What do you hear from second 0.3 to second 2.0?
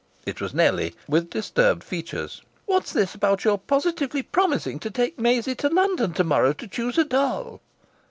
was Nellie, with disturbed